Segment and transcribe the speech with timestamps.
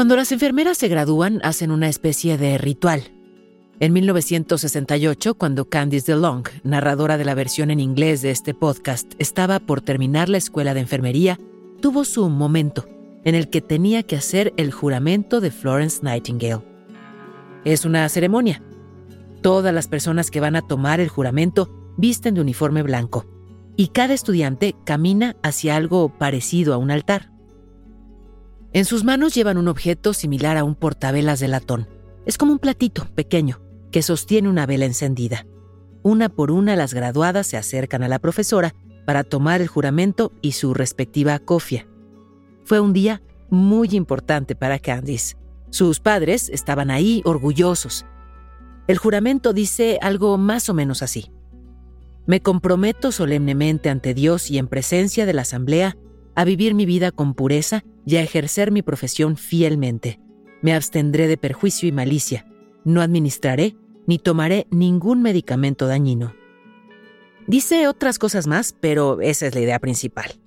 [0.00, 3.12] Cuando las enfermeras se gradúan, hacen una especie de ritual.
[3.80, 9.60] En 1968, cuando Candice DeLong, narradora de la versión en inglés de este podcast, estaba
[9.60, 11.38] por terminar la escuela de enfermería,
[11.82, 12.88] tuvo su momento
[13.26, 16.64] en el que tenía que hacer el juramento de Florence Nightingale.
[17.66, 18.62] Es una ceremonia.
[19.42, 23.26] Todas las personas que van a tomar el juramento visten de uniforme blanco
[23.76, 27.30] y cada estudiante camina hacia algo parecido a un altar.
[28.72, 31.88] En sus manos llevan un objeto similar a un portavelas de latón.
[32.24, 35.44] Es como un platito pequeño que sostiene una vela encendida.
[36.02, 38.74] Una por una las graduadas se acercan a la profesora
[39.06, 41.88] para tomar el juramento y su respectiva cofia.
[42.64, 45.36] Fue un día muy importante para Candice.
[45.70, 48.06] Sus padres estaban ahí orgullosos.
[48.86, 51.32] El juramento dice algo más o menos así.
[52.26, 55.96] Me comprometo solemnemente ante Dios y en presencia de la Asamblea
[56.40, 60.20] a vivir mi vida con pureza y a ejercer mi profesión fielmente.
[60.62, 62.46] Me abstendré de perjuicio y malicia.
[62.82, 66.34] No administraré ni tomaré ningún medicamento dañino.
[67.46, 70.40] Dice otras cosas más, pero esa es la idea principal.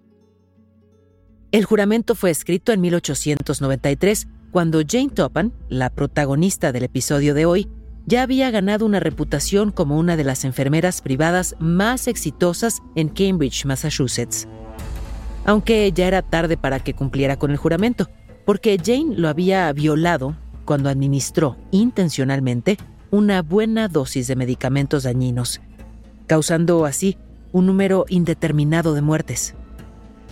[1.51, 7.69] El juramento fue escrito en 1893, cuando Jane Topham, la protagonista del episodio de hoy,
[8.07, 13.65] ya había ganado una reputación como una de las enfermeras privadas más exitosas en Cambridge,
[13.65, 14.47] Massachusetts
[15.45, 18.09] aunque ya era tarde para que cumpliera con el juramento,
[18.45, 20.35] porque Jane lo había violado
[20.65, 22.77] cuando administró intencionalmente
[23.11, 25.61] una buena dosis de medicamentos dañinos,
[26.27, 27.17] causando así
[27.51, 29.55] un número indeterminado de muertes.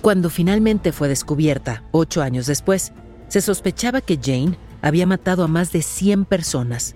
[0.02, 2.92] Cuando finalmente fue descubierta, ocho años después,
[3.28, 6.96] se sospechaba que Jane había matado a más de 100 personas.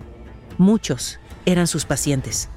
[0.57, 2.50] Muchos eran sus pacientes.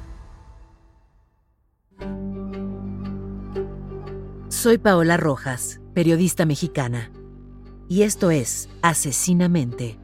[4.60, 7.12] Soy Paola Rojas, periodista mexicana,
[7.88, 10.00] y esto es Asesinamente,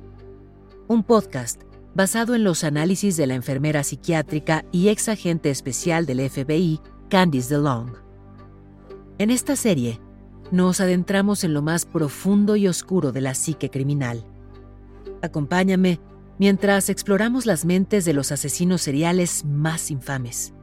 [0.87, 1.61] un podcast
[1.93, 6.79] basado en los análisis de la enfermera psiquiátrica y ex agente especial del FBI,
[7.11, 7.95] Candice DeLong.
[9.19, 10.01] En esta serie,
[10.53, 14.25] nos adentramos en lo más profundo y oscuro de la psique criminal.
[15.21, 15.99] Acompáñame
[16.39, 20.55] mientras exploramos las mentes de los asesinos seriales más infames.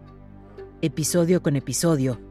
[0.81, 2.30] Episodio con episodio,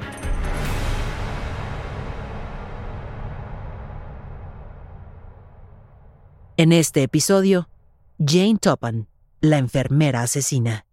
[6.57, 7.69] En este episodio,
[8.19, 9.05] Jane Topham,
[9.39, 10.85] la enfermera asesina.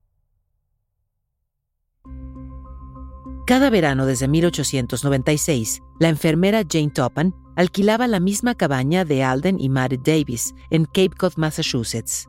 [3.44, 9.69] Cada verano desde 1896, la enfermera Jane Topham alquilaba la misma cabaña de Alden y
[9.69, 12.28] Mary Davis en Cape Cod, Massachusetts.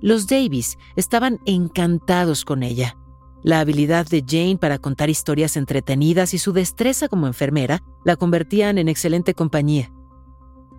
[0.00, 2.96] Los Davis estaban encantados con ella.
[3.42, 8.78] La habilidad de Jane para contar historias entretenidas y su destreza como enfermera la convertían
[8.78, 9.92] en excelente compañía.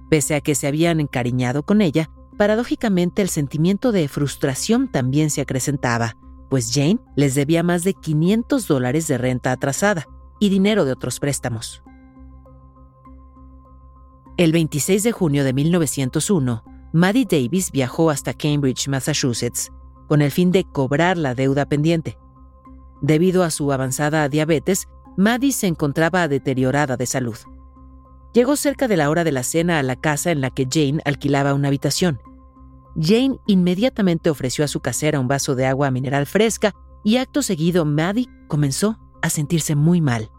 [0.10, 5.42] Pese a que se habían encariñado con ella, paradójicamente el sentimiento de frustración también se
[5.42, 6.18] acrecentaba,
[6.50, 10.08] pues Jane les debía más de 500 dólares de renta atrasada
[10.40, 11.82] y dinero de otros préstamos.
[14.38, 19.72] El 26 de junio de 1901, Maddie Davis viajó hasta Cambridge, Massachusetts,
[20.08, 22.18] con el fin de cobrar la deuda pendiente.
[23.02, 24.88] Debido a su avanzada diabetes,
[25.18, 27.38] Maddie se encontraba deteriorada de salud.
[28.35, 31.02] Llegó cerca de la hora de la cena a la casa en la que Jane
[31.05, 32.20] alquilaba una habitación.
[32.99, 36.73] Jane inmediatamente ofreció a su casera un vaso de agua mineral fresca
[37.05, 40.32] y acto seguido Maddie comenzó a sentirse muy mal.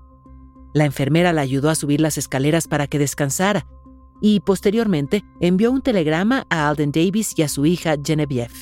[0.74, 3.66] La enfermera la ayudó a subir las escaleras para que descansara
[4.20, 8.52] y posteriormente envió un telegrama a Alden Davis y a su hija Genevieve.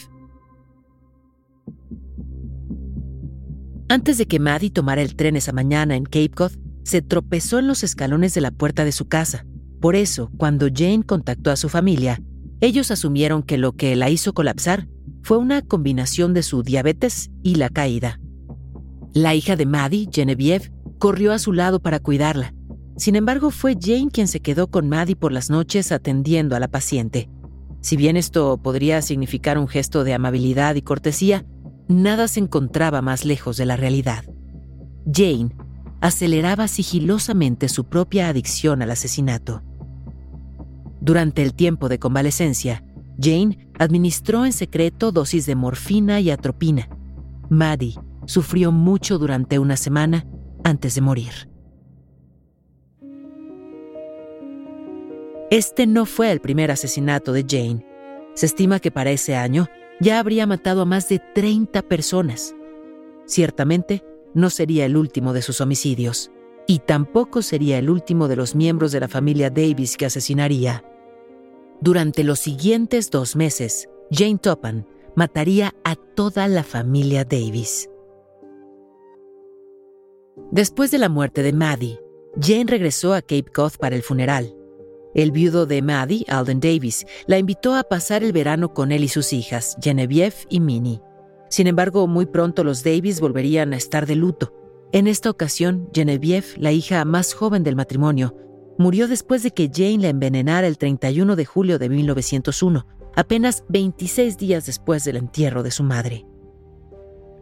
[3.88, 6.52] Antes de que Maddie tomara el tren esa mañana en Cape Cod,
[6.84, 9.44] se tropezó en los escalones de la puerta de su casa.
[9.80, 12.22] Por eso, cuando Jane contactó a su familia,
[12.60, 14.88] ellos asumieron que lo que la hizo colapsar
[15.22, 18.20] fue una combinación de su diabetes y la caída.
[19.12, 22.54] La hija de Maddie, Genevieve, corrió a su lado para cuidarla.
[22.96, 26.68] Sin embargo, fue Jane quien se quedó con Maddie por las noches atendiendo a la
[26.68, 27.28] paciente.
[27.80, 31.44] Si bien esto podría significar un gesto de amabilidad y cortesía,
[31.88, 34.24] nada se encontraba más lejos de la realidad.
[35.12, 35.50] Jane
[36.04, 39.62] aceleraba sigilosamente su propia adicción al asesinato.
[41.00, 42.84] Durante el tiempo de convalecencia,
[43.18, 46.90] Jane administró en secreto dosis de morfina y atropina.
[47.48, 47.94] Maddie
[48.26, 50.26] sufrió mucho durante una semana
[50.62, 51.48] antes de morir.
[55.50, 57.86] Este no fue el primer asesinato de Jane.
[58.34, 59.68] Se estima que para ese año
[60.02, 62.54] ya habría matado a más de 30 personas.
[63.24, 64.04] Ciertamente,
[64.34, 66.30] no sería el último de sus homicidios,
[66.66, 70.84] y tampoco sería el último de los miembros de la familia Davis que asesinaría.
[71.80, 74.84] Durante los siguientes dos meses, Jane Topham
[75.16, 77.88] mataría a toda la familia Davis.
[80.50, 82.00] Después de la muerte de Maddie,
[82.40, 84.56] Jane regresó a Cape Cod para el funeral.
[85.14, 89.08] El viudo de Maddie, Alden Davis, la invitó a pasar el verano con él y
[89.08, 91.00] sus hijas, Genevieve y Minnie.
[91.54, 94.52] Sin embargo, muy pronto los Davis volverían a estar de luto.
[94.90, 98.34] En esta ocasión, Genevieve, la hija más joven del matrimonio,
[98.76, 104.36] murió después de que Jane la envenenara el 31 de julio de 1901, apenas 26
[104.36, 106.26] días después del entierro de su madre.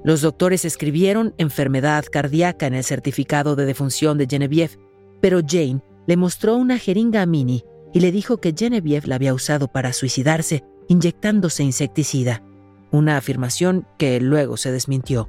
[0.05, 4.79] Los doctores escribieron enfermedad cardíaca en el certificado de defunción de Genevieve,
[5.23, 7.65] pero Jane le mostró una jeringa a Minnie
[7.95, 12.45] y le dijo que Genevieve la había usado para suicidarse inyectándose insecticida,
[12.93, 15.29] una afirmación que luego se desmintió.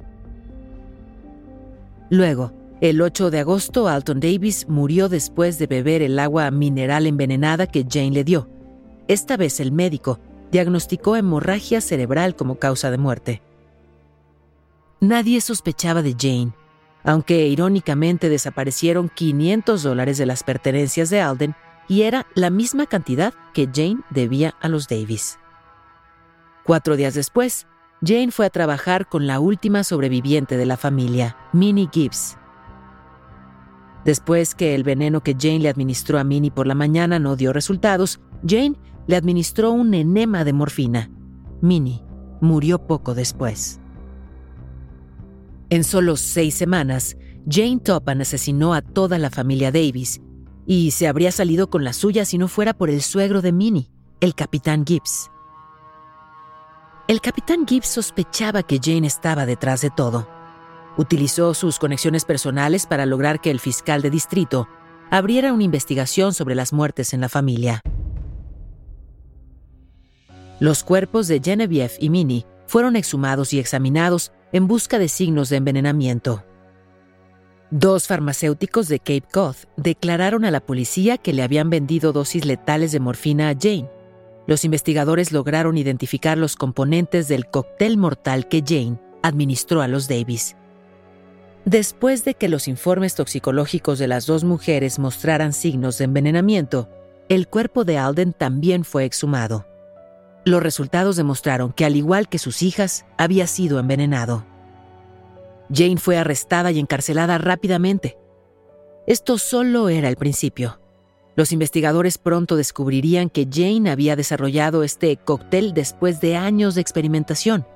[2.10, 7.66] Luego, el 8 de agosto, Alton Davis murió después de beber el agua mineral envenenada
[7.66, 8.48] que Jane le dio.
[9.08, 10.20] Esta vez el médico
[10.52, 13.42] diagnosticó hemorragia cerebral como causa de muerte.
[15.00, 16.52] Nadie sospechaba de Jane,
[17.02, 21.54] aunque irónicamente desaparecieron 500 dólares de las pertenencias de Alden
[21.88, 25.38] y era la misma cantidad que Jane debía a los Davis.
[26.64, 27.66] Cuatro días después,
[28.02, 32.38] Jane fue a trabajar con la última sobreviviente de la familia, Minnie Gibbs.
[34.06, 37.52] Después que el veneno que Jane le administró a Minnie por la mañana no dio
[37.52, 38.76] resultados, Jane
[39.06, 41.10] le administró un enema de morfina.
[41.60, 42.02] Minnie
[42.40, 43.78] murió poco después.
[45.68, 50.22] En solo seis semanas, Jane Topham asesinó a toda la familia Davis
[50.66, 53.90] y se habría salido con la suya si no fuera por el suegro de Minnie,
[54.20, 55.30] el capitán Gibbs.
[57.06, 60.26] El capitán Gibbs sospechaba que Jane estaba detrás de todo.
[60.96, 64.68] Utilizó sus conexiones personales para lograr que el fiscal de distrito
[65.10, 67.82] abriera una investigación sobre las muertes en la familia.
[70.60, 75.56] Los cuerpos de Genevieve y Minnie fueron exhumados y examinados en busca de signos de
[75.56, 76.42] envenenamiento.
[77.70, 82.92] Dos farmacéuticos de Cape Cod declararon a la policía que le habían vendido dosis letales
[82.92, 83.90] de morfina a Jane.
[84.46, 90.56] Los investigadores lograron identificar los componentes del cóctel mortal que Jane administró a los Davis.
[91.64, 96.90] Después de que los informes toxicológicos de las dos mujeres mostraran signos de envenenamiento,
[97.30, 99.66] el cuerpo de Alden también fue exhumado.
[100.44, 104.44] Los resultados demostraron que, al igual que sus hijas, había sido envenenado.
[105.72, 108.18] Jane fue arrestada y encarcelada rápidamente.
[109.06, 110.80] Esto solo era el principio.
[111.36, 117.66] Los investigadores pronto descubrirían que Jane había desarrollado este cóctel después de años de experimentación,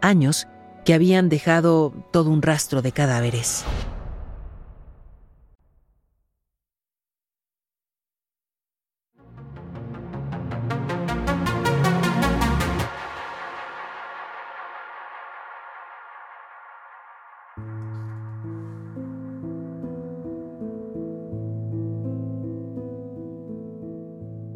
[0.00, 0.46] años
[0.84, 3.64] que habían dejado todo un rastro de cadáveres.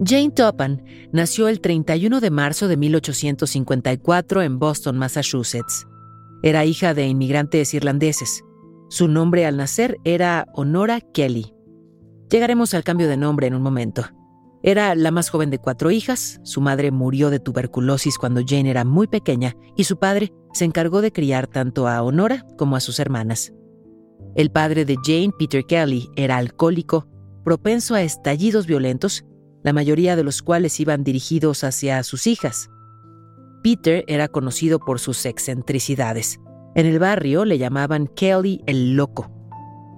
[0.07, 5.87] Jane Topham nació el 31 de marzo de 1854 en Boston, Massachusetts.
[6.43, 8.43] Era hija de inmigrantes irlandeses.
[8.91, 11.55] Su nombre al nacer era Honora Kelly.
[12.29, 14.05] Llegaremos al cambio de nombre en un momento.
[14.63, 18.85] Era la más joven de cuatro hijas, su madre murió de tuberculosis cuando Jane era
[18.85, 22.99] muy pequeña y su padre se encargó de criar tanto a Honora como a sus
[22.99, 23.55] hermanas.
[24.35, 27.07] El padre de Jane, Peter Kelly, era alcohólico,
[27.43, 29.25] propenso a estallidos violentos
[29.65, 32.71] la mayoría de los cuales iban dirigidos hacia sus hijas.
[33.63, 36.39] Peter era conocido por sus excentricidades.
[36.75, 39.31] En el barrio le llamaban Kelly el Loco.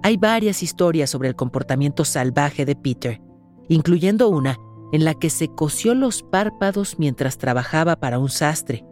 [0.03, 3.21] Hay varias historias sobre el comportamiento salvaje de Peter,
[3.67, 4.57] incluyendo una
[4.93, 8.85] en la que se cosió los párpados mientras trabajaba para un sastre.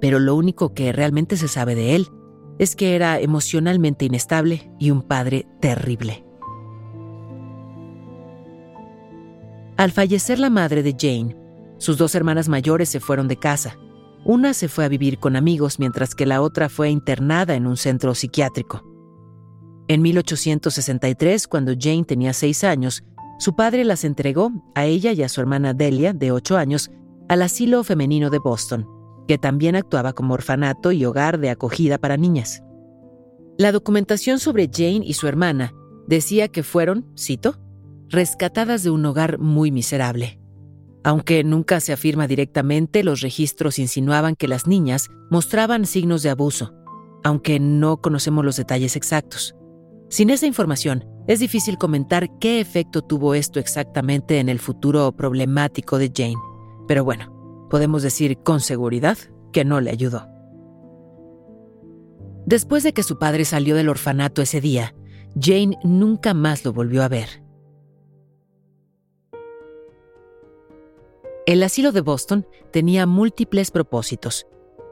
[0.00, 2.06] Pero lo único que realmente se sabe de él
[2.60, 6.24] es que era emocionalmente inestable y un padre terrible.
[9.76, 11.36] Al fallecer la madre de Jane,
[11.78, 13.76] sus dos hermanas mayores se fueron de casa.
[14.24, 17.76] Una se fue a vivir con amigos mientras que la otra fue internada en un
[17.76, 18.84] centro psiquiátrico.
[19.88, 23.02] En 1863, cuando Jane tenía seis años,
[23.38, 26.90] su padre las entregó a ella y a su hermana Delia, de ocho años,
[27.28, 28.86] al asilo femenino de Boston,
[29.26, 32.62] que también actuaba como orfanato y hogar de acogida para niñas.
[33.58, 35.74] La documentación sobre Jane y su hermana
[36.06, 37.56] decía que fueron, cito,
[38.14, 40.40] rescatadas de un hogar muy miserable.
[41.02, 46.72] Aunque nunca se afirma directamente, los registros insinuaban que las niñas mostraban signos de abuso,
[47.22, 49.54] aunque no conocemos los detalles exactos.
[50.08, 55.98] Sin esa información, es difícil comentar qué efecto tuvo esto exactamente en el futuro problemático
[55.98, 56.36] de Jane,
[56.88, 59.18] pero bueno, podemos decir con seguridad
[59.52, 60.28] que no le ayudó.
[62.46, 64.94] Después de que su padre salió del orfanato ese día,
[65.38, 67.43] Jane nunca más lo volvió a ver.
[71.46, 74.46] El asilo de Boston tenía múltiples propósitos.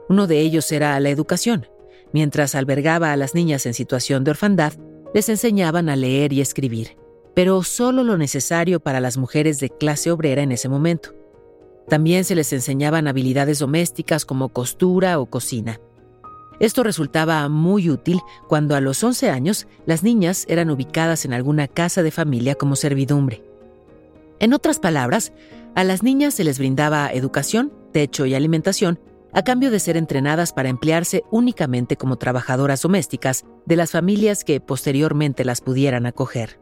[0.07, 1.65] Uno de ellos era la educación.
[2.11, 4.73] Mientras albergaba a las niñas en situación de orfandad,
[5.15, 6.95] les enseñaban a leer y escribir,
[7.33, 11.15] pero solo lo necesario para las mujeres de clase obrera en ese momento.
[11.89, 15.81] También se les enseñaban habilidades domésticas como costura o cocina.
[16.59, 21.67] Esto resultaba muy útil cuando a los 11 años las niñas eran ubicadas en alguna
[21.67, 23.43] casa de familia como servidumbre.
[24.43, 25.31] En otras palabras,
[25.73, 28.99] a las niñas se les brindaba educación, techo y alimentación
[29.31, 34.59] a cambio de ser entrenadas para emplearse únicamente como trabajadoras domésticas de las familias que
[34.59, 36.59] posteriormente las pudieran acoger.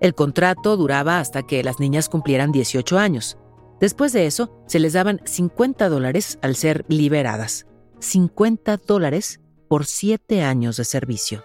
[0.00, 3.38] El contrato duraba hasta que las niñas cumplieran 18 años.
[3.80, 7.66] Después de eso, se les daban 50 dólares al ser liberadas.
[7.98, 11.42] 50 dólares por 7 años de servicio.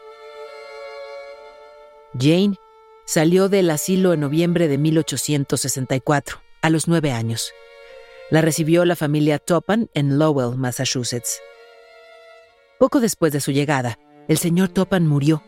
[2.19, 2.55] Jane
[3.09, 7.51] salió del asilo en noviembre de 1864 a los nueve años.
[8.29, 11.41] La recibió la familia Topan en Lowell, Massachusetts.
[12.77, 13.97] Poco después de su llegada,
[14.27, 15.41] el señor Topan murió.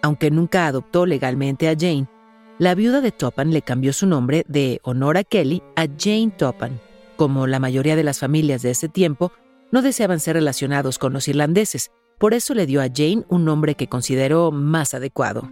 [0.00, 2.08] Aunque nunca adoptó legalmente a Jane,
[2.58, 6.80] la viuda de Topan le cambió su nombre de Honora Kelly a Jane Topan.
[7.16, 9.32] Como la mayoría de las familias de ese tiempo,
[9.70, 13.74] no deseaban ser relacionados con los irlandeses, por eso le dio a Jane un nombre
[13.74, 15.50] que consideró más adecuado.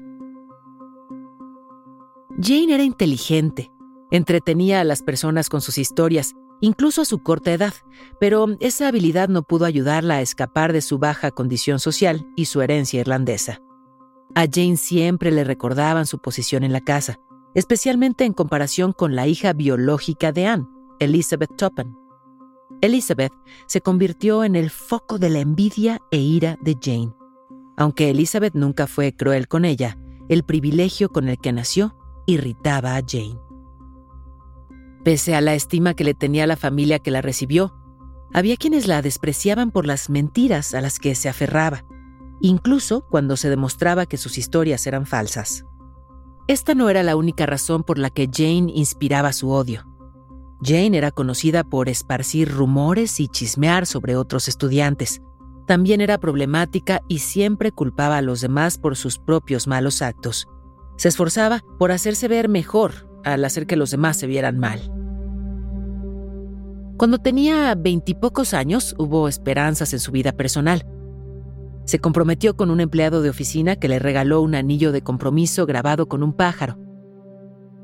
[2.39, 3.71] Jane era inteligente,
[4.11, 7.75] Entretenía a las personas con sus historias, incluso a su corta edad,
[8.19, 12.61] pero esa habilidad no pudo ayudarla a escapar de su baja condición social y su
[12.61, 13.61] herencia irlandesa.
[14.35, 17.21] A Jane siempre le recordaban su posición en la casa,
[17.55, 20.67] especialmente en comparación con la hija biológica de Anne,
[20.99, 21.97] Elizabeth Topham.
[22.81, 23.33] Elizabeth
[23.67, 27.15] se convirtió en el foco de la envidia e ira de Jane.
[27.77, 31.97] Aunque Elizabeth nunca fue cruel con ella, el privilegio con el que nació
[32.33, 33.39] irritaba a Jane.
[35.05, 37.75] Pese a la estima que le tenía la familia que la recibió,
[38.33, 41.85] había quienes la despreciaban por las mentiras a las que se aferraba,
[42.41, 45.65] incluso cuando se demostraba que sus historias eran falsas.
[46.47, 49.87] Esta no era la única razón por la que Jane inspiraba su odio.
[50.63, 55.23] Jane era conocida por esparcir rumores y chismear sobre otros estudiantes.
[55.67, 60.49] También era problemática y siempre culpaba a los demás por sus propios malos actos.
[61.01, 64.81] Se esforzaba por hacerse ver mejor al hacer que los demás se vieran mal.
[66.99, 70.85] Cuando tenía veintipocos años hubo esperanzas en su vida personal.
[71.87, 76.07] Se comprometió con un empleado de oficina que le regaló un anillo de compromiso grabado
[76.07, 76.77] con un pájaro.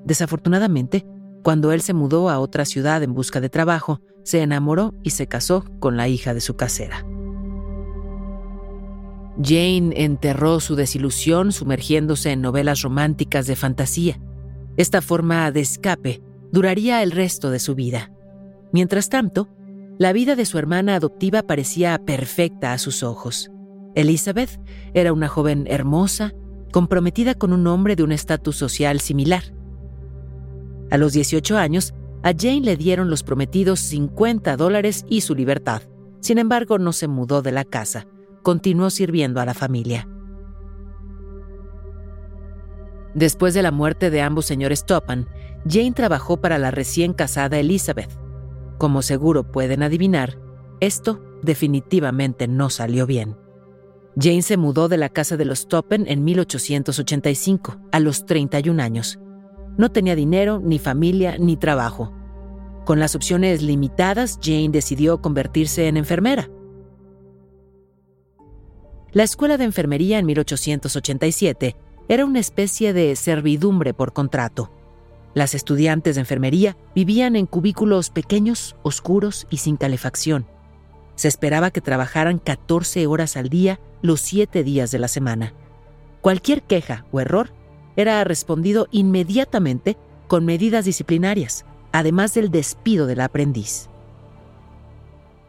[0.04, 1.06] Desafortunadamente,
[1.42, 5.26] cuando él se mudó a otra ciudad en busca de trabajo, se enamoró y se
[5.26, 7.06] casó con la hija de su casera.
[9.42, 14.18] Jane enterró su desilusión sumergiéndose en novelas románticas de fantasía.
[14.76, 18.10] Esta forma de escape duraría el resto de su vida.
[18.72, 19.48] Mientras tanto,
[19.98, 23.50] la vida de su hermana adoptiva parecía perfecta a sus ojos.
[23.94, 24.60] Elizabeth
[24.92, 26.34] era una joven hermosa,
[26.72, 29.42] comprometida con un hombre de un estatus social similar.
[30.90, 35.82] A los 18 años, a Jane le dieron los prometidos 50 dólares y su libertad.
[36.20, 38.06] Sin embargo, no se mudó de la casa.
[38.46, 40.08] Continuó sirviendo a la familia.
[43.12, 45.26] Después de la muerte de ambos señores Topan,
[45.68, 48.16] Jane trabajó para la recién casada Elizabeth.
[48.78, 50.38] Como seguro pueden adivinar,
[50.78, 53.36] esto definitivamente no salió bien.
[54.14, 59.18] Jane se mudó de la casa de los Toppen en 1885, a los 31 años.
[59.76, 62.12] No tenía dinero, ni familia, ni trabajo.
[62.84, 66.48] Con las opciones limitadas, Jane decidió convertirse en enfermera.
[69.12, 71.76] La escuela de enfermería en 1887
[72.08, 74.70] era una especie de servidumbre por contrato.
[75.34, 80.46] Las estudiantes de enfermería vivían en cubículos pequeños, oscuros y sin calefacción.
[81.14, 85.54] Se esperaba que trabajaran 14 horas al día los 7 días de la semana.
[86.20, 87.50] Cualquier queja o error
[87.96, 89.96] era respondido inmediatamente
[90.26, 93.88] con medidas disciplinarias, además del despido del aprendiz.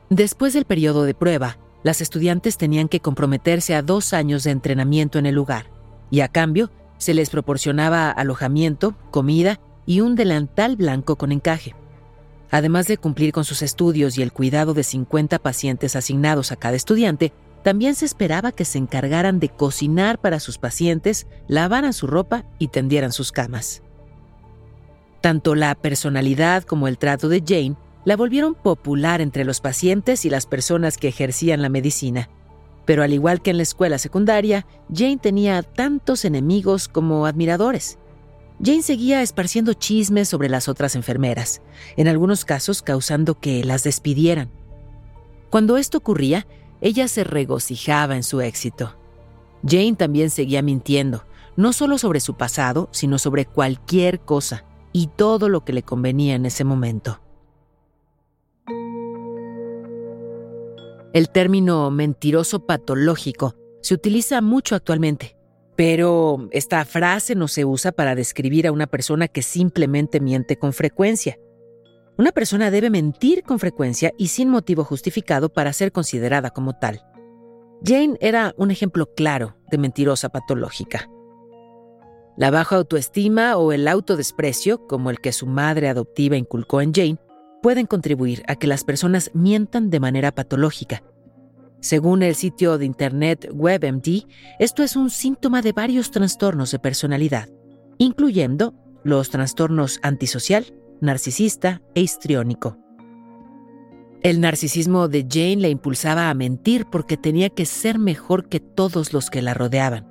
[0.09, 5.19] Después del periodo de prueba, las estudiantes tenían que comprometerse a dos años de entrenamiento
[5.19, 5.69] en el lugar,
[6.09, 11.75] y a cambio se les proporcionaba alojamiento, comida y un delantal blanco con encaje.
[12.49, 16.75] Además de cumplir con sus estudios y el cuidado de 50 pacientes asignados a cada
[16.75, 22.45] estudiante, también se esperaba que se encargaran de cocinar para sus pacientes, lavaran su ropa
[22.59, 23.81] y tendieran sus camas.
[25.19, 27.75] Tanto la personalidad como el trato de Jane
[28.07, 32.29] la volvieron popular entre los pacientes y las personas que ejercían la medicina.
[32.85, 37.99] Pero al igual que en la escuela secundaria, Jane tenía tantos enemigos como admiradores.
[38.63, 41.61] Jane seguía esparciendo chismes sobre las otras enfermeras,
[41.97, 44.51] en algunos casos causando que las despidieran.
[45.49, 46.47] Cuando esto ocurría,
[46.79, 48.95] ella se regocijaba en su éxito.
[49.67, 51.25] Jane también seguía mintiendo,
[51.57, 56.35] no solo sobre su pasado, sino sobre cualquier cosa y todo lo que le convenía
[56.35, 57.19] en ese momento.
[61.13, 65.37] El término mentiroso patológico se utiliza mucho actualmente.
[65.75, 70.73] Pero esta frase no se usa para describir a una persona que simplemente miente con
[70.73, 71.37] frecuencia.
[72.17, 77.03] Una persona debe mentir con frecuencia y sin motivo justificado para ser considerada como tal.
[77.83, 81.07] Jane era un ejemplo claro de mentirosa patológica.
[82.37, 87.17] La baja autoestima o el autodesprecio, como el que su madre adoptiva inculcó en Jane,
[87.61, 91.03] pueden contribuir a que las personas mientan de manera patológica
[91.79, 94.25] según el sitio de internet WebMD,
[94.59, 97.49] esto es un síntoma de varios trastornos de personalidad,
[97.97, 100.65] incluyendo los trastornos antisocial,
[101.01, 102.77] narcisista e histriónico.
[104.23, 109.13] El narcisismo de Jane la impulsaba a mentir porque tenía que ser mejor que todos
[109.13, 110.07] los que la rodeaban,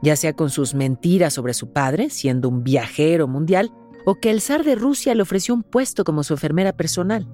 [0.00, 3.72] ya sea con sus mentiras sobre su padre, siendo un viajero mundial,
[4.10, 7.28] o que el zar de Rusia le ofreció un puesto como su enfermera personal.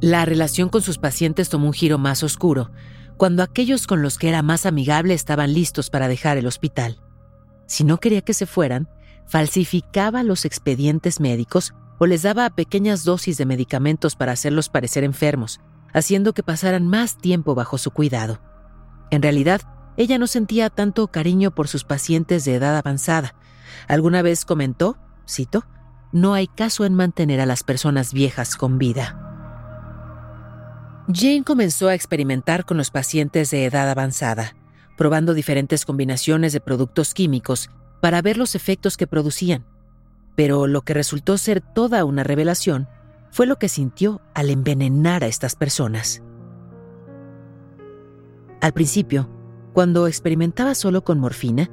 [0.00, 2.70] La relación con sus pacientes tomó un giro más oscuro
[3.18, 7.02] cuando aquellos con los que era más amigable estaban listos para dejar el hospital.
[7.66, 8.88] Si no quería que se fueran,
[9.26, 15.60] falsificaba los expedientes médicos o les daba pequeñas dosis de medicamentos para hacerlos parecer enfermos,
[15.92, 18.40] haciendo que pasaran más tiempo bajo su cuidado.
[19.10, 19.60] En realidad,
[19.98, 23.34] ella no sentía tanto cariño por sus pacientes de edad avanzada.
[23.88, 24.96] Alguna vez comentó,
[25.28, 25.64] cito,
[26.12, 29.18] no hay caso en mantener a las personas viejas con vida.
[31.12, 34.54] Jane comenzó a experimentar con los pacientes de edad avanzada,
[34.96, 39.64] probando diferentes combinaciones de productos químicos para ver los efectos que producían.
[40.36, 42.88] Pero lo que resultó ser toda una revelación
[43.30, 46.22] fue lo que sintió al envenenar a estas personas.
[48.60, 49.28] Al principio,
[49.72, 51.70] cuando experimentaba solo con morfina,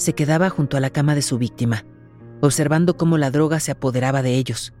[0.00, 1.84] se quedaba junto a la cama de su víctima,
[2.40, 4.72] observando cómo la droga se apoderaba de ellos.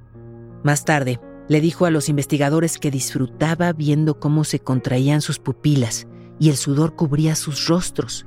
[0.64, 6.06] Más tarde, le dijo a los investigadores que disfrutaba viendo cómo se contraían sus pupilas
[6.38, 8.26] y el sudor cubría sus rostros.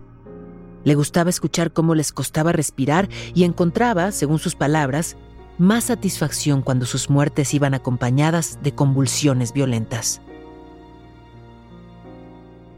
[0.83, 5.17] Le gustaba escuchar cómo les costaba respirar y encontraba, según sus palabras,
[5.57, 10.21] más satisfacción cuando sus muertes iban acompañadas de convulsiones violentas.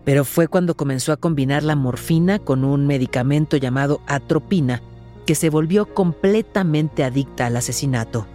[0.05, 4.81] Pero fue cuando comenzó a combinar la morfina con un medicamento llamado atropina
[5.25, 8.27] que se volvió completamente adicta al asesinato.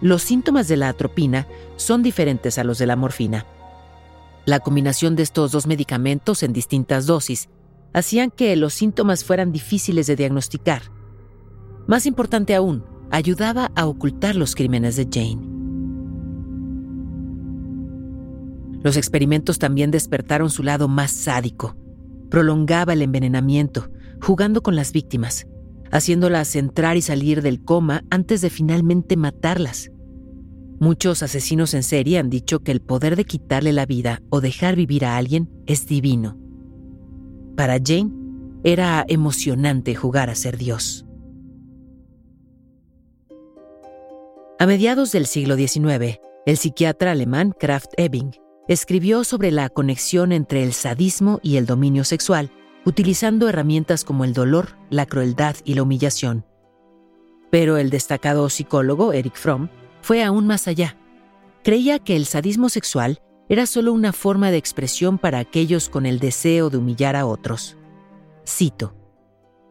[0.00, 3.46] Los síntomas de la atropina son diferentes a los de la morfina.
[4.44, 7.48] La combinación de estos dos medicamentos en distintas dosis
[7.92, 10.82] hacían que los síntomas fueran difíciles de diagnosticar.
[11.86, 15.51] Más importante aún, ayudaba a ocultar los crímenes de Jane.
[18.82, 21.76] Los experimentos también despertaron su lado más sádico.
[22.30, 23.90] Prolongaba el envenenamiento,
[24.20, 25.46] jugando con las víctimas,
[25.90, 29.90] haciéndolas entrar y salir del coma antes de finalmente matarlas.
[30.80, 34.74] Muchos asesinos en serie han dicho que el poder de quitarle la vida o dejar
[34.74, 36.36] vivir a alguien es divino.
[37.56, 38.10] Para Jane,
[38.64, 41.04] era emocionante jugar a ser Dios.
[44.58, 50.62] A mediados del siglo XIX, el psiquiatra alemán Kraft Ebing escribió sobre la conexión entre
[50.62, 52.50] el sadismo y el dominio sexual,
[52.84, 56.44] utilizando herramientas como el dolor, la crueldad y la humillación.
[57.50, 59.68] Pero el destacado psicólogo Eric Fromm
[60.00, 60.96] fue aún más allá.
[61.62, 66.18] Creía que el sadismo sexual era solo una forma de expresión para aquellos con el
[66.18, 67.76] deseo de humillar a otros.
[68.46, 68.94] Cito,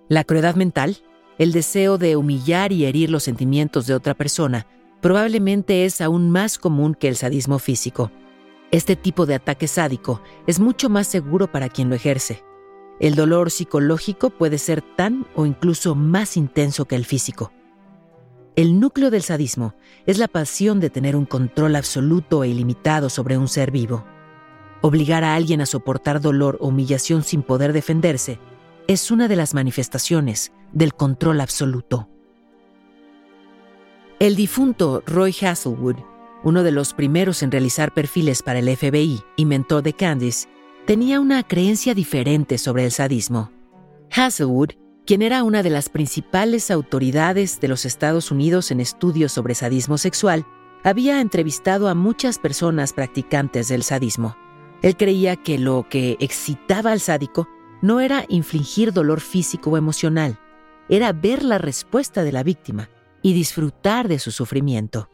[0.07, 0.97] La crueldad mental,
[1.37, 4.67] el deseo de humillar y herir los sentimientos de otra persona,
[5.01, 8.11] probablemente es aún más común que el sadismo físico.
[8.71, 12.43] Este tipo de ataque sádico es mucho más seguro para quien lo ejerce.
[13.01, 17.51] El dolor psicológico puede ser tan o incluso más intenso que el físico.
[18.55, 23.37] El núcleo del sadismo es la pasión de tener un control absoluto e ilimitado sobre
[23.37, 24.05] un ser vivo.
[24.81, 28.39] Obligar a alguien a soportar dolor o humillación sin poder defenderse
[28.87, 32.07] es una de las manifestaciones del control absoluto.
[34.19, 35.97] El difunto Roy Hazelwood,
[36.43, 40.47] uno de los primeros en realizar perfiles para el FBI y mentor de Candice,
[40.85, 43.51] tenía una creencia diferente sobre el sadismo.
[44.11, 44.71] Hazelwood,
[45.05, 49.97] quien era una de las principales autoridades de los Estados Unidos en estudios sobre sadismo
[49.97, 50.45] sexual,
[50.83, 54.35] había entrevistado a muchas personas practicantes del sadismo.
[54.81, 57.47] Él creía que lo que excitaba al sádico
[57.81, 60.39] no era infligir dolor físico o emocional,
[60.89, 62.89] era ver la respuesta de la víctima
[63.21, 65.09] y disfrutar de su sufrimiento.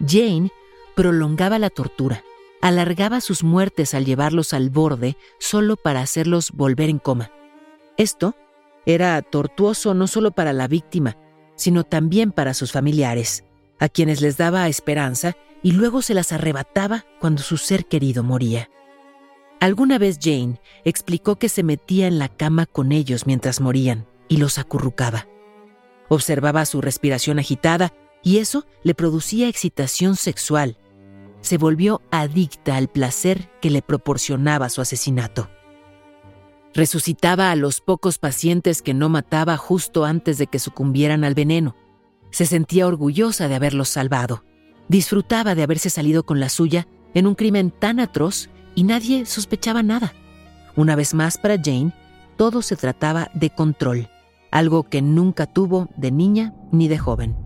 [0.00, 0.50] Jane
[0.94, 2.22] prolongaba la tortura
[2.64, 7.30] alargaba sus muertes al llevarlos al borde solo para hacerlos volver en coma.
[7.98, 8.34] Esto
[8.86, 11.18] era tortuoso no solo para la víctima,
[11.56, 13.44] sino también para sus familiares,
[13.78, 18.70] a quienes les daba esperanza y luego se las arrebataba cuando su ser querido moría.
[19.60, 24.38] Alguna vez Jane explicó que se metía en la cama con ellos mientras morían y
[24.38, 25.28] los acurrucaba.
[26.08, 27.92] Observaba su respiración agitada
[28.24, 30.78] y eso le producía excitación sexual
[31.44, 35.50] se volvió adicta al placer que le proporcionaba su asesinato.
[36.72, 41.76] Resucitaba a los pocos pacientes que no mataba justo antes de que sucumbieran al veneno.
[42.30, 44.42] Se sentía orgullosa de haberlos salvado.
[44.88, 49.82] Disfrutaba de haberse salido con la suya en un crimen tan atroz y nadie sospechaba
[49.82, 50.14] nada.
[50.76, 51.92] Una vez más para Jane,
[52.38, 54.08] todo se trataba de control,
[54.50, 57.43] algo que nunca tuvo de niña ni de joven.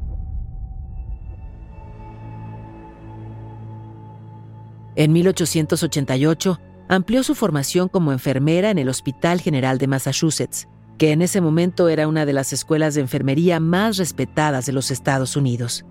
[4.99, 6.59] En 1888
[6.89, 10.67] amplió su formación como enfermera en el Hospital General de Massachusetts,
[10.99, 14.91] que en ese momento era una de las escuelas de enfermería más respetadas de los
[14.91, 15.85] Estados Unidos.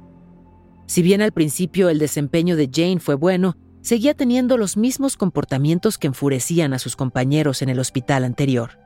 [0.88, 5.98] Si bien al principio el desempeño de Jane fue bueno, seguía teniendo los mismos comportamientos
[5.98, 8.78] que enfurecían a sus compañeros en el hospital anterior.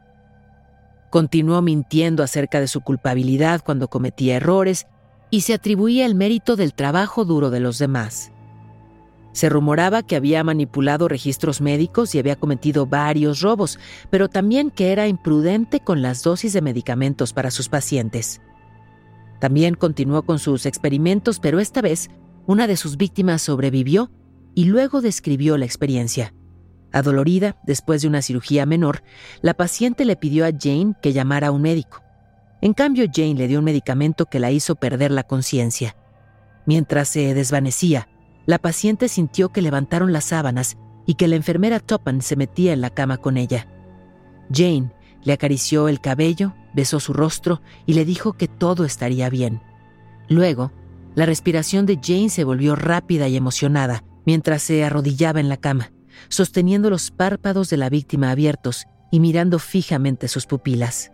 [1.09, 4.85] Continuó mintiendo acerca de su culpabilidad cuando cometía errores
[5.31, 8.31] y se atribuía el mérito del trabajo duro de los demás.
[9.33, 14.91] Se rumoraba que había manipulado registros médicos y había cometido varios robos, pero también que
[14.91, 18.41] era imprudente con las dosis de medicamentos para sus pacientes.
[19.39, 22.09] También continuó con sus experimentos, pero esta vez
[22.45, 24.11] una de sus víctimas sobrevivió
[24.53, 26.33] y luego describió la experiencia.
[26.91, 29.03] Adolorida, después de una cirugía menor,
[29.41, 32.03] la paciente le pidió a Jane que llamara a un médico.
[32.61, 35.95] En cambio, Jane le dio un medicamento que la hizo perder la conciencia.
[36.65, 38.07] Mientras se desvanecía,
[38.45, 42.81] la paciente sintió que levantaron las sábanas y que la enfermera Topan se metía en
[42.81, 43.67] la cama con ella.
[44.51, 44.91] Jane
[45.23, 49.61] le acarició el cabello, besó su rostro y le dijo que todo estaría bien.
[50.29, 50.71] Luego,
[51.15, 55.91] la respiración de Jane se volvió rápida y emocionada mientras se arrodillaba en la cama,
[56.29, 61.11] sosteniendo los párpados de la víctima abiertos y mirando fijamente sus pupilas.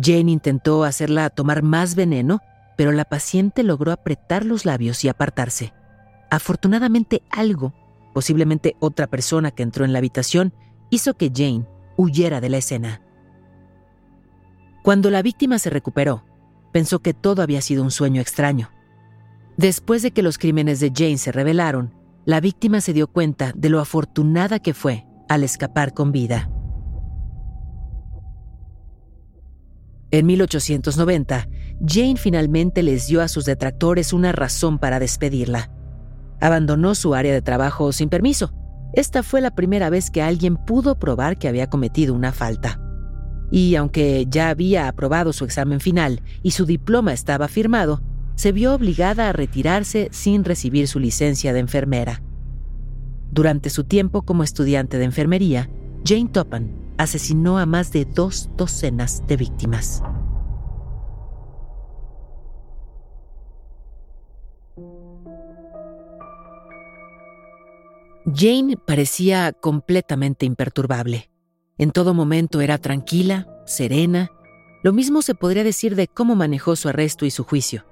[0.00, 2.40] Jane intentó hacerla tomar más veneno,
[2.76, 5.72] pero la paciente logró apretar los labios y apartarse.
[6.30, 7.74] Afortunadamente algo,
[8.12, 10.52] posiblemente otra persona que entró en la habitación,
[10.90, 13.02] hizo que Jane huyera de la escena.
[14.82, 16.24] Cuando la víctima se recuperó,
[16.72, 18.70] pensó que todo había sido un sueño extraño.
[19.56, 23.70] Después de que los crímenes de Jane se revelaron, la víctima se dio cuenta de
[23.70, 26.50] lo afortunada que fue al escapar con vida.
[30.10, 31.48] En 1890,
[31.86, 35.70] Jane finalmente les dio a sus detractores una razón para despedirla.
[36.40, 38.52] Abandonó su área de trabajo sin permiso.
[38.92, 42.80] Esta fue la primera vez que alguien pudo probar que había cometido una falta.
[43.50, 48.02] Y aunque ya había aprobado su examen final y su diploma estaba firmado,
[48.34, 52.22] se vio obligada a retirarse sin recibir su licencia de enfermera.
[53.32, 55.68] Durante su tiempo como estudiante de enfermería,
[56.04, 60.02] Jane Topan asesinó a más de dos docenas de víctimas.
[68.34, 71.30] Jane parecía completamente imperturbable.
[71.78, 74.30] En todo momento era tranquila, serena.
[74.82, 77.86] Lo mismo se podría decir de cómo manejó su arresto y su juicio.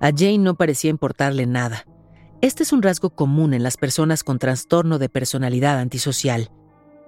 [0.00, 1.86] A Jane no parecía importarle nada.
[2.42, 6.50] Este es un rasgo común en las personas con trastorno de personalidad antisocial.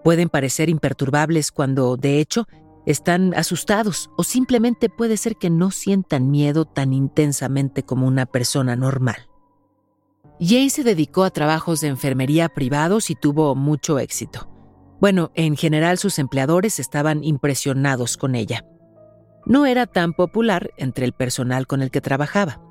[0.03, 2.47] Pueden parecer imperturbables cuando, de hecho,
[2.87, 8.75] están asustados o simplemente puede ser que no sientan miedo tan intensamente como una persona
[8.75, 9.30] normal.
[10.43, 14.49] Jane se dedicó a trabajos de enfermería privados y tuvo mucho éxito.
[14.99, 18.65] Bueno, en general sus empleadores estaban impresionados con ella.
[19.45, 22.63] No era tan popular entre el personal con el que trabajaba.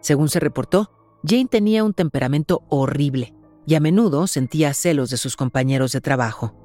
[0.00, 0.90] Según se reportó,
[1.24, 3.32] Jane tenía un temperamento horrible
[3.64, 6.56] y a menudo sentía celos de sus compañeros de trabajo.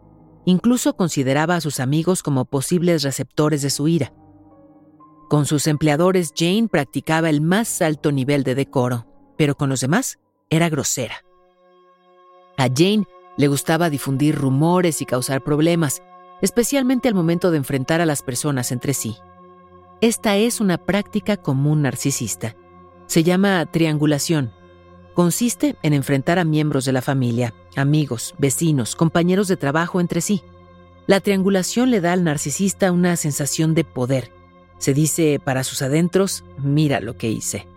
[0.45, 4.13] Incluso consideraba a sus amigos como posibles receptores de su ira.
[5.29, 9.05] Con sus empleadores Jane practicaba el más alto nivel de decoro,
[9.37, 10.17] pero con los demás
[10.49, 11.23] era grosera.
[12.57, 13.07] A Jane
[13.37, 16.01] le gustaba difundir rumores y causar problemas,
[16.41, 19.17] especialmente al momento de enfrentar a las personas entre sí.
[20.01, 22.55] Esta es una práctica común narcisista.
[23.07, 24.51] Se llama triangulación.
[25.13, 30.43] Consiste en enfrentar a miembros de la familia, amigos, vecinos, compañeros de trabajo entre sí.
[31.07, 34.31] La triangulación le da al narcisista una sensación de poder.
[34.77, 37.67] Se dice para sus adentros, mira lo que hice.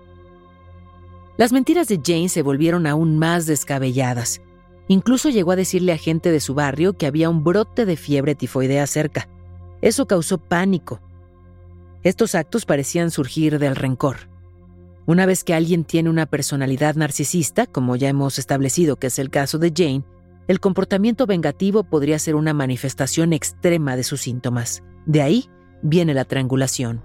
[1.37, 4.43] Las mentiras de Jane se volvieron aún más descabelladas.
[4.89, 8.35] Incluso llegó a decirle a gente de su barrio que había un brote de fiebre
[8.35, 9.29] tifoidea cerca.
[9.81, 11.01] Eso causó pánico.
[12.03, 14.29] Estos actos parecían surgir del rencor.
[15.07, 19.31] Una vez que alguien tiene una personalidad narcisista, como ya hemos establecido que es el
[19.31, 20.05] caso de Jane,
[20.49, 24.83] el comportamiento vengativo podría ser una manifestación extrema de sus síntomas.
[25.07, 25.49] De ahí
[25.83, 27.03] viene la triangulación.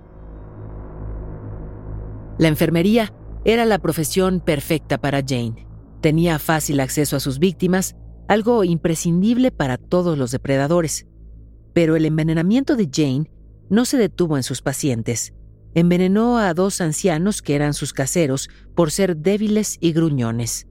[2.38, 3.14] La enfermería
[3.48, 5.66] era la profesión perfecta para Jane.
[6.02, 7.96] Tenía fácil acceso a sus víctimas,
[8.28, 11.08] algo imprescindible para todos los depredadores.
[11.74, 13.32] Pero el envenenamiento de Jane
[13.70, 15.34] no se detuvo en sus pacientes.
[15.76, 20.68] Envenenó a dos ancianos que eran sus caseros por ser débiles y gruñones.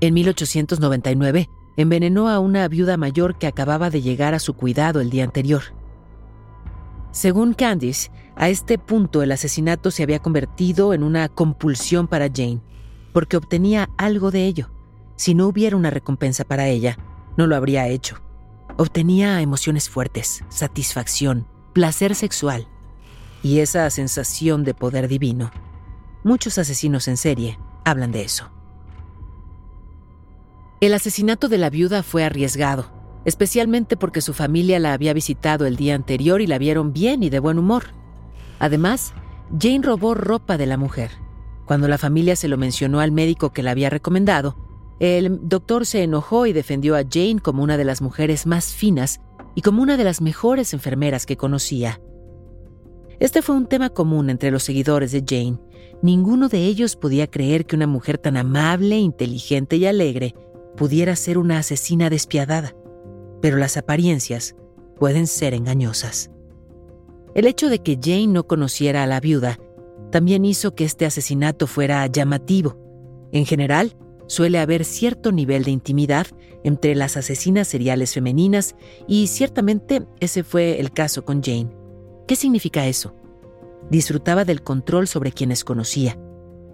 [0.00, 5.10] En 1899, envenenó a una viuda mayor que acababa de llegar a su cuidado el
[5.10, 5.64] día anterior.
[7.12, 12.60] Según Candice, a este punto el asesinato se había convertido en una compulsión para Jane,
[13.12, 14.70] porque obtenía algo de ello.
[15.16, 16.98] Si no hubiera una recompensa para ella,
[17.38, 18.20] no lo habría hecho.
[18.76, 22.68] Obtenía emociones fuertes, satisfacción, placer sexual
[23.42, 25.50] y esa sensación de poder divino.
[26.22, 28.50] Muchos asesinos en serie hablan de eso.
[30.80, 32.90] El asesinato de la viuda fue arriesgado,
[33.24, 37.30] especialmente porque su familia la había visitado el día anterior y la vieron bien y
[37.30, 37.84] de buen humor.
[38.58, 39.14] Además,
[39.58, 41.10] Jane robó ropa de la mujer.
[41.66, 44.56] Cuando la familia se lo mencionó al médico que la había recomendado,
[44.98, 49.20] el doctor se enojó y defendió a Jane como una de las mujeres más finas
[49.54, 52.00] y como una de las mejores enfermeras que conocía.
[53.18, 55.58] Este fue un tema común entre los seguidores de Jane.
[56.02, 60.34] Ninguno de ellos podía creer que una mujer tan amable, inteligente y alegre
[60.76, 62.74] pudiera ser una asesina despiadada.
[63.40, 64.54] Pero las apariencias
[64.98, 66.30] pueden ser engañosas.
[67.36, 69.60] El hecho de que Jane no conociera a la viuda
[70.10, 72.78] también hizo que este asesinato fuera llamativo.
[73.30, 73.94] En general,
[74.26, 76.26] suele haber cierto nivel de intimidad
[76.64, 78.74] entre las asesinas seriales femeninas
[79.06, 81.68] y ciertamente ese fue el caso con Jane.
[82.26, 83.14] ¿Qué significa eso?
[83.90, 86.18] Disfrutaba del control sobre quienes conocía,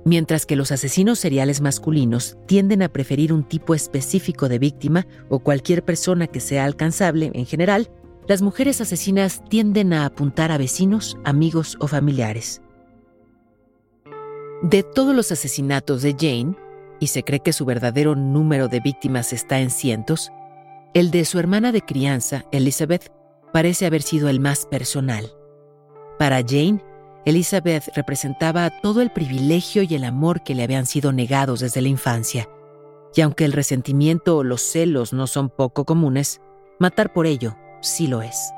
[0.05, 5.41] mientras que los asesinos seriales masculinos tienden a preferir un tipo específico de víctima o
[5.41, 7.91] cualquier persona que sea alcanzable en general,
[8.29, 12.63] las mujeres asesinas tienden a apuntar a vecinos, amigos o familiares.
[14.63, 16.57] De todos los asesinatos de Jane,
[17.01, 20.31] y se cree que su verdadero número de víctimas está en cientos,
[20.95, 23.13] el de su hermana de crianza, Elizabeth,
[23.53, 25.33] parece haber sido el más personal.
[26.17, 26.81] Para Jane,
[27.25, 31.89] Elizabeth representaba todo el privilegio y el amor que le habían sido negados desde la
[31.89, 32.49] infancia.
[33.15, 36.41] Y aunque el resentimiento o los celos no son poco comunes,
[36.79, 38.53] matar por ello sí lo es.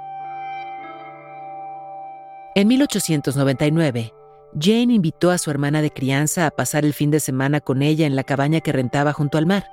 [2.54, 4.14] En 1899,
[4.58, 8.06] Jane invitó a su hermana de crianza a pasar el fin de semana con ella
[8.06, 9.64] en la cabaña que rentaba junto al mar.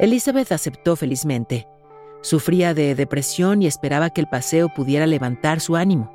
[0.00, 1.68] Elizabeth aceptó felizmente.
[2.22, 6.10] Sufría de depresión y esperaba que el paseo pudiera levantar su ánimo.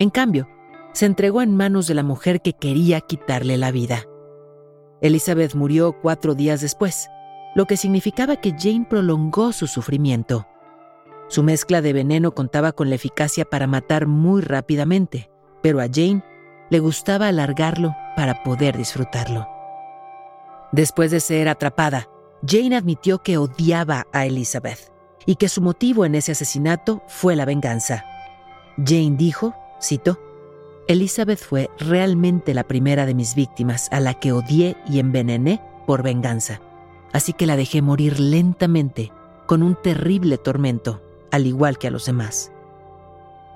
[0.00, 0.48] En cambio,
[0.92, 4.02] se entregó en manos de la mujer que quería quitarle la vida.
[5.00, 7.08] Elizabeth murió cuatro días después,
[7.54, 10.46] lo que significaba que Jane prolongó su sufrimiento.
[11.28, 15.30] Su mezcla de veneno contaba con la eficacia para matar muy rápidamente,
[15.62, 16.24] pero a Jane
[16.70, 19.46] le gustaba alargarlo para poder disfrutarlo.
[20.72, 22.08] Después de ser atrapada,
[22.46, 24.92] Jane admitió que odiaba a Elizabeth
[25.26, 28.04] y que su motivo en ese asesinato fue la venganza.
[28.78, 30.18] Jane dijo, cito,
[30.88, 36.02] Elizabeth fue realmente la primera de mis víctimas a la que odié y envenené por
[36.02, 36.62] venganza,
[37.12, 39.12] así que la dejé morir lentamente
[39.46, 42.52] con un terrible tormento, al igual que a los demás.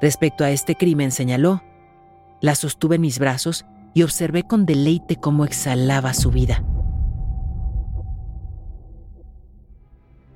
[0.01, 1.63] Respecto a este crimen señaló,
[2.41, 6.65] la sostuve en mis brazos y observé con deleite cómo exhalaba su vida.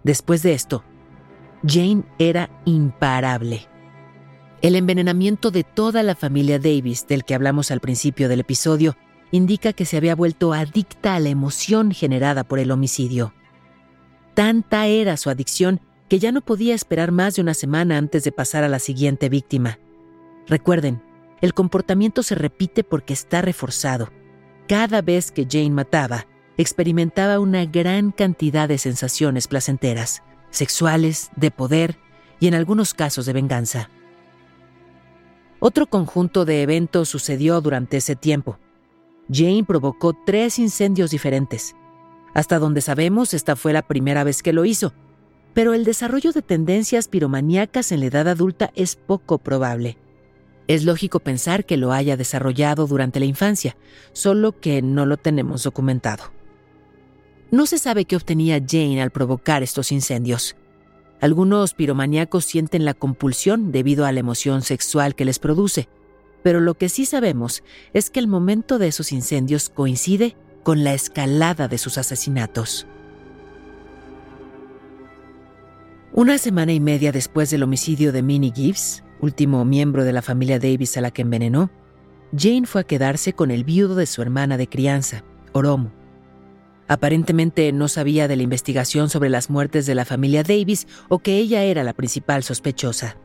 [0.05, 0.85] Después de esto,
[1.67, 3.67] Jane era imparable.
[4.63, 8.97] El envenenamiento de toda la familia Davis, del que hablamos al principio del episodio,
[9.33, 13.35] indica que se había vuelto adicta a la emoción generada por el homicidio.
[14.35, 18.33] Tanta era su adicción que ya no podía esperar más de una semana antes de
[18.33, 19.79] pasar a la siguiente víctima.
[20.47, 21.03] Recuerden,
[21.41, 24.11] el comportamiento se repite porque está reforzado.
[24.69, 31.99] Cada vez que Jane mataba, experimentaba una gran cantidad de sensaciones placenteras, sexuales, de poder
[32.41, 33.91] y en algunos casos de venganza.
[35.59, 38.59] Otro conjunto de eventos sucedió durante ese tiempo.
[39.31, 41.75] Jane provocó tres incendios diferentes.
[42.35, 44.93] Hasta donde sabemos, esta fue la primera vez que lo hizo,
[45.57, 49.97] pero el desarrollo de tendencias piromaníacas en la edad adulta es poco probable.
[50.69, 53.75] Es lógico pensar que lo haya desarrollado durante la infancia,
[54.13, 56.25] solo que no lo tenemos documentado.
[57.51, 60.57] No se sabe qué obtenía Jane al provocar estos incendios.
[61.23, 65.89] Algunos piromaníacos sienten la compulsión debido a la emoción sexual que les produce,
[66.43, 67.63] pero lo que sí sabemos
[67.95, 72.87] es que el momento de esos incendios coincide con la escalada de sus asesinatos.
[76.17, 80.59] Una semana y media después del homicidio de Minnie Gibbs, último miembro de la familia
[80.59, 81.71] Davis a la que envenenó,
[82.35, 85.93] Jane fue a quedarse con el viudo de su hermana de crianza, Oromo.
[86.89, 91.37] Aparentemente no sabía de la investigación sobre las muertes de la familia Davis o que
[91.37, 93.19] ella era la principal sospechosa.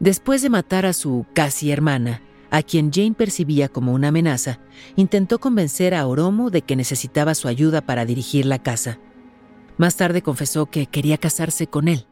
[0.00, 4.58] Después de matar a su casi hermana, a quien Jane percibía como una amenaza,
[4.96, 8.98] intentó convencer a Oromo de que necesitaba su ayuda para dirigir la casa.
[9.78, 12.06] Más tarde confesó que quería casarse con él.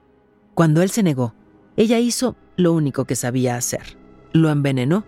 [0.55, 1.35] Cuando él se negó,
[1.77, 3.99] ella hizo lo único que sabía hacer.
[4.33, 5.05] Lo envenenó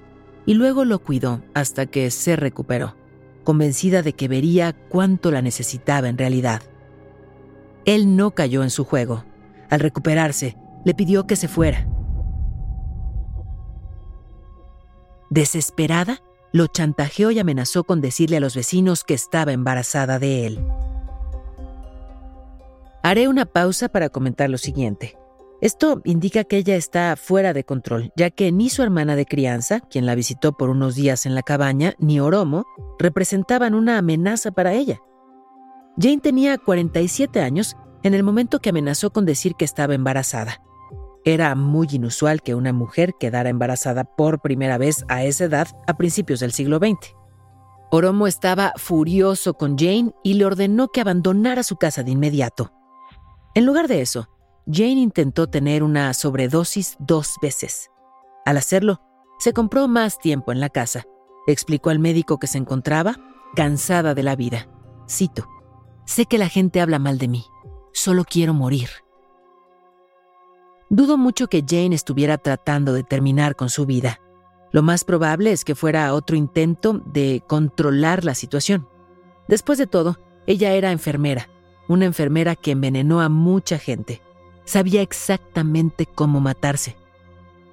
[0.46, 2.94] y luego lo cuidó hasta que se recuperó
[3.42, 6.62] convencida de que vería cuánto la necesitaba en realidad.
[7.84, 9.24] Él no cayó en su juego.
[9.70, 11.88] Al recuperarse, le pidió que se fuera.
[15.30, 20.66] Desesperada, lo chantajeó y amenazó con decirle a los vecinos que estaba embarazada de él.
[23.04, 25.18] Haré una pausa para comentar lo siguiente.
[25.60, 29.80] Esto indica que ella está fuera de control, ya que ni su hermana de crianza,
[29.80, 32.64] quien la visitó por unos días en la cabaña, ni Oromo
[32.98, 35.00] representaban una amenaza para ella.
[36.00, 40.62] Jane tenía 47 años en el momento que amenazó con decir que estaba embarazada.
[41.24, 45.96] Era muy inusual que una mujer quedara embarazada por primera vez a esa edad a
[45.96, 47.14] principios del siglo XX.
[47.90, 52.72] Oromo estaba furioso con Jane y le ordenó que abandonara su casa de inmediato.
[53.54, 54.28] En lugar de eso,
[54.66, 57.90] Jane intentó tener una sobredosis dos veces.
[58.46, 59.00] Al hacerlo,
[59.38, 61.04] se compró más tiempo en la casa.
[61.46, 63.16] Explicó al médico que se encontraba
[63.54, 64.68] cansada de la vida.
[65.08, 65.46] Cito,
[66.06, 67.44] sé que la gente habla mal de mí.
[67.92, 68.88] Solo quiero morir.
[70.88, 74.20] Dudo mucho que Jane estuviera tratando de terminar con su vida.
[74.72, 78.88] Lo más probable es que fuera otro intento de controlar la situación.
[79.48, 81.48] Después de todo, ella era enfermera,
[81.92, 84.22] una enfermera que envenenó a mucha gente
[84.64, 86.96] sabía exactamente cómo matarse.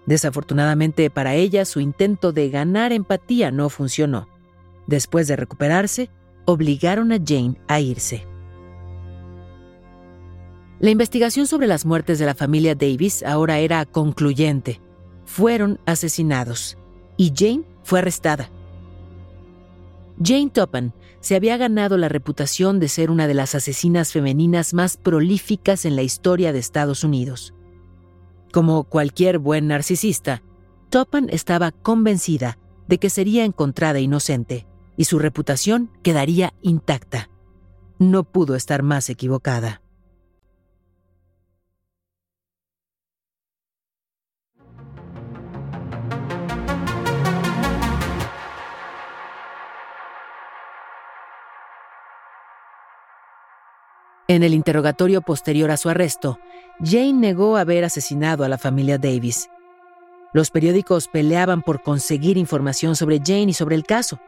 [0.05, 4.27] Desafortunadamente para ella, su intento de ganar empatía no funcionó.
[4.88, 6.10] Después de recuperarse,
[6.45, 8.25] obligaron a Jane a irse.
[10.79, 14.82] La investigación sobre las muertes de la familia Davis ahora era concluyente.
[15.25, 16.77] Fueron asesinados
[17.17, 18.49] y Jane fue arrestada.
[20.23, 24.97] Jane Topham se había ganado la reputación de ser una de las asesinas femeninas más
[24.97, 27.54] prolíficas en la historia de Estados Unidos.
[28.52, 30.41] Como cualquier buen narcisista,
[30.89, 34.65] Topham estaba convencida de que sería encontrada inocente
[34.98, 37.29] y su reputación quedaría intacta.
[38.00, 39.81] No pudo estar más equivocada.
[54.30, 56.38] En el interrogatorio posterior a su arresto,
[56.84, 59.50] Jane negó haber asesinado a la familia Davis.
[60.34, 64.19] Los periódicos peleaban por conseguir información sobre Jane y sobre el caso.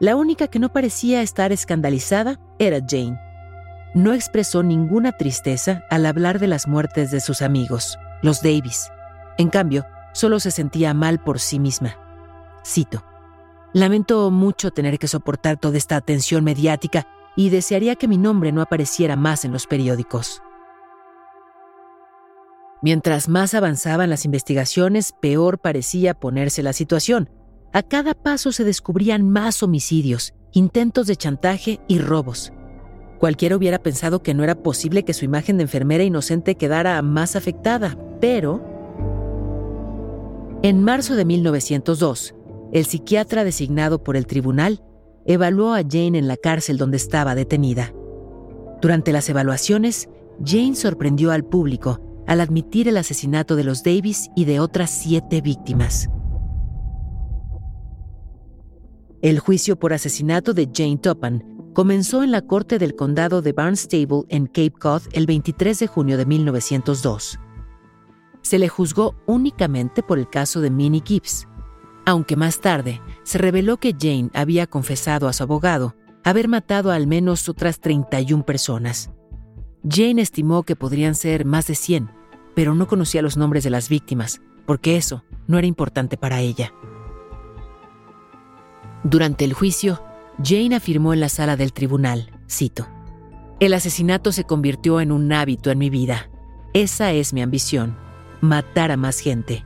[0.00, 3.18] La única que no parecía estar escandalizada era Jane.
[3.94, 8.92] no expresó ninguna tristeza al hablar de las muertes de sus amigos, los Davis.
[9.38, 11.96] En cambio, solo se sentía mal por sí misma.
[12.66, 13.02] Cito,
[13.72, 17.06] Lamento mucho tener que soportar toda esta atención mediática
[17.38, 20.42] y desearía que mi nombre no apareciera más en los periódicos.
[22.82, 27.30] Mientras más avanzaban las investigaciones, peor parecía ponerse la situación.
[27.72, 32.52] A cada paso se descubrían más homicidios, intentos de chantaje y robos.
[33.20, 37.36] Cualquiera hubiera pensado que no era posible que su imagen de enfermera inocente quedara más
[37.36, 38.64] afectada, pero...
[40.64, 42.34] En marzo de 1902,
[42.72, 44.82] el psiquiatra designado por el tribunal
[45.28, 47.92] evaluó a Jane en la cárcel donde estaba detenida.
[48.80, 50.08] Durante las evaluaciones,
[50.44, 55.40] Jane sorprendió al público al admitir el asesinato de los Davis y de otras siete
[55.40, 56.08] víctimas.
[59.20, 64.22] El juicio por asesinato de Jane Topan comenzó en la corte del condado de Barnstable
[64.28, 67.38] en Cape Cod el 23 de junio de 1902.
[68.42, 71.48] Se le juzgó únicamente por el caso de Minnie Gibbs,
[72.08, 75.94] aunque más tarde se reveló que Jane había confesado a su abogado
[76.24, 79.10] haber matado a al menos otras 31 personas.
[79.86, 82.10] Jane estimó que podrían ser más de 100,
[82.54, 86.72] pero no conocía los nombres de las víctimas, porque eso no era importante para ella.
[89.04, 90.02] Durante el juicio,
[90.42, 92.88] Jane afirmó en la sala del tribunal, cito,
[93.60, 96.30] El asesinato se convirtió en un hábito en mi vida.
[96.72, 97.98] Esa es mi ambición,
[98.40, 99.62] matar a más gente.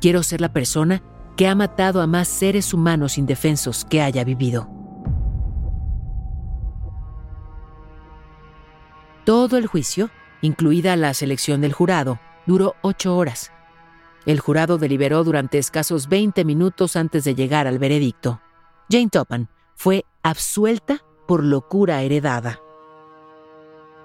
[0.00, 1.04] Quiero ser la persona
[1.36, 4.68] que ha matado a más seres humanos indefensos que haya vivido.
[9.24, 10.10] Todo el juicio,
[10.42, 13.52] incluida la selección del jurado, duró ocho horas.
[14.26, 18.40] El jurado deliberó durante escasos 20 minutos antes de llegar al veredicto.
[18.90, 22.60] Jane Topan fue absuelta por locura heredada.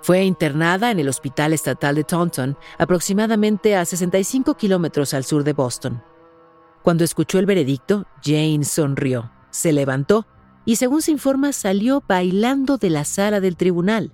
[0.01, 5.53] Fue internada en el Hospital Estatal de Taunton, aproximadamente a 65 kilómetros al sur de
[5.53, 6.03] Boston.
[6.85, 10.27] Cuando escuchó el veredicto, Jane sonrió, se levantó
[10.65, 14.13] y, según se informa, salió bailando de la sala del tribunal.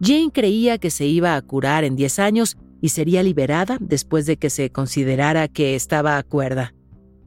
[0.00, 4.38] Jane creía que se iba a curar en 10 años y sería liberada después de
[4.38, 6.72] que se considerara que estaba a cuerda.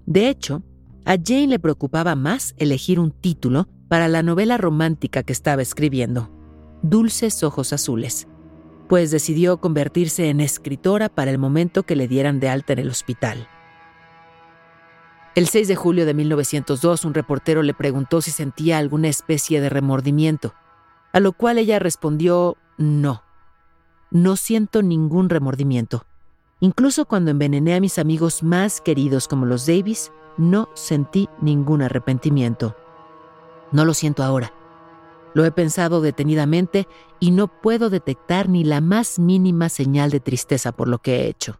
[0.08, 0.64] De hecho,
[1.06, 6.32] a Jane le preocupaba más elegir un título para la novela romántica que estaba escribiendo,
[6.82, 8.28] Dulces Ojos Azules,
[8.90, 12.90] pues decidió convertirse en escritora para el momento que le dieran de alta en el
[12.90, 13.48] hospital.
[15.36, 19.68] El 6 de julio de 1902, un reportero le preguntó si sentía alguna especie de
[19.68, 20.54] remordimiento,
[21.12, 23.22] a lo cual ella respondió no.
[24.12, 26.06] No siento ningún remordimiento.
[26.62, 32.78] Incluso cuando envenené a mis amigos más queridos como los Davis, no sentí ningún arrepentimiento.
[33.74, 34.54] No lo siento ahora.
[35.34, 36.88] Lo he pensado detenidamente
[37.20, 41.28] y no puedo detectar ni la más mínima señal de tristeza por lo que he
[41.28, 41.60] hecho.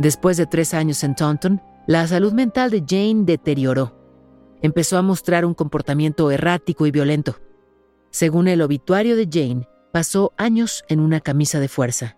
[0.00, 3.94] Después de tres años en Taunton, la salud mental de Jane deterioró.
[4.62, 7.36] Empezó a mostrar un comportamiento errático y violento.
[8.10, 12.16] Según el obituario de Jane, pasó años en una camisa de fuerza.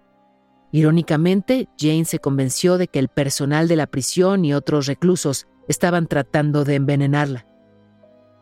[0.70, 6.06] Irónicamente, Jane se convenció de que el personal de la prisión y otros reclusos estaban
[6.06, 7.46] tratando de envenenarla.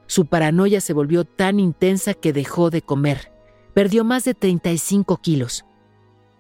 [0.07, 3.33] Su paranoia se volvió tan intensa que dejó de comer.
[3.73, 5.65] Perdió más de 35 kilos.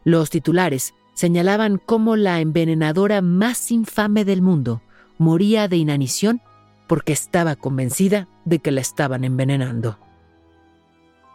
[0.05, 4.80] Los titulares señalaban cómo la envenenadora más infame del mundo
[5.18, 6.40] moría de inanición
[6.86, 9.98] porque estaba convencida de que la estaban envenenando.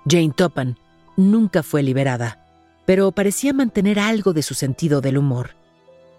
[0.09, 0.79] Jane Topan
[1.17, 2.41] nunca fue liberada
[2.87, 5.51] pero parecía mantener algo de su sentido del humor.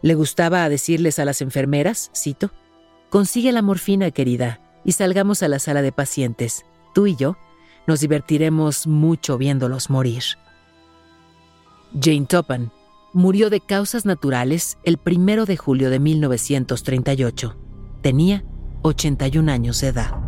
[0.01, 2.53] Le gustaba decirles a las enfermeras, cito,
[3.09, 6.67] Consigue la morfina, querida, y salgamos a la sala de pacientes.
[6.95, 7.37] Tú y yo
[7.87, 10.23] nos divertiremos mucho viéndolos morir.
[12.01, 12.73] Jane Topan
[13.17, 17.57] murió de causas naturales el primero de julio de 1938.
[18.03, 18.45] Tenía
[18.83, 20.21] 81 años de edad.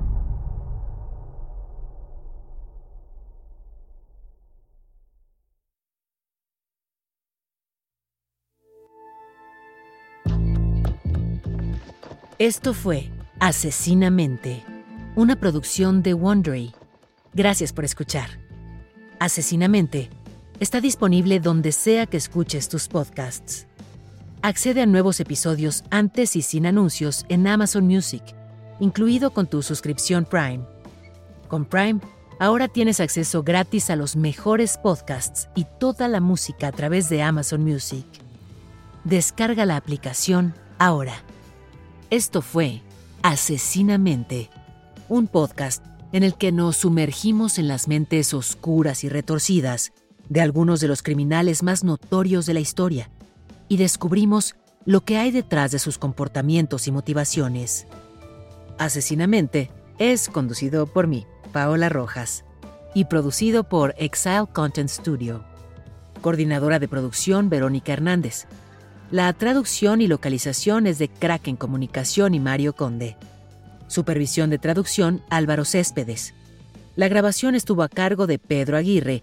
[12.39, 14.64] Esto fue Asesinamente,
[15.14, 16.72] una producción de Wondery.
[17.34, 18.30] Gracias por escuchar.
[19.20, 20.09] Asesinamente
[20.61, 23.67] está disponible donde sea que escuches tus podcasts.
[24.43, 28.23] Accede a nuevos episodios antes y sin anuncios en Amazon Music,
[28.81, 30.61] incluido con tu suscripción Prime.
[31.49, 32.01] Con Prime,
[32.39, 37.23] ahora tienes acceso gratis a los mejores podcasts y toda la música a través de
[37.23, 38.05] Amazon Music.
[39.05, 41.15] Descarga la aplicación ahora.
[42.11, 42.83] Esto fue
[43.23, 44.49] Asesinamente,
[45.09, 49.93] un podcast en el que nos sumergimos en las mentes oscuras y retorcidas
[50.29, 53.11] de algunos de los criminales más notorios de la historia
[53.68, 57.87] y descubrimos lo que hay detrás de sus comportamientos y motivaciones.
[58.79, 62.45] Asesinamente es conducido por mí, Paola Rojas,
[62.95, 65.45] y producido por Exile Content Studio.
[66.22, 68.47] Coordinadora de producción Verónica Hernández.
[69.11, 73.16] La traducción y localización es de Kraken Comunicación y Mario Conde.
[73.89, 76.35] Supervisión de traducción Álvaro Céspedes.
[76.97, 79.22] La grabación estuvo a cargo de Pedro Aguirre